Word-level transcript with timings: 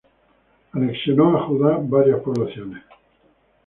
Anexionó 0.73 1.37
a 1.37 1.45
Judá 1.45 1.77
varias 1.79 2.21
poblaciones. 2.21 2.81